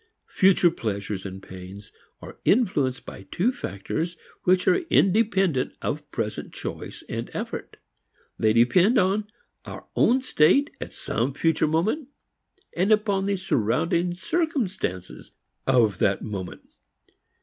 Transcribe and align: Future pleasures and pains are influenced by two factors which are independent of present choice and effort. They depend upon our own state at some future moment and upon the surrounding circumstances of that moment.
Future 0.33 0.71
pleasures 0.71 1.27
and 1.27 1.43
pains 1.43 1.91
are 2.23 2.39
influenced 2.43 3.05
by 3.05 3.27
two 3.29 3.51
factors 3.51 4.17
which 4.45 4.67
are 4.67 4.77
independent 4.89 5.73
of 5.79 6.09
present 6.09 6.51
choice 6.51 7.03
and 7.07 7.29
effort. 7.35 7.77
They 8.39 8.51
depend 8.51 8.97
upon 8.97 9.25
our 9.63 9.85
own 9.95 10.23
state 10.23 10.75
at 10.81 10.95
some 10.95 11.35
future 11.35 11.67
moment 11.67 12.07
and 12.75 12.91
upon 12.91 13.25
the 13.25 13.35
surrounding 13.35 14.15
circumstances 14.15 15.33
of 15.67 15.99
that 15.99 16.23
moment. 16.23 16.63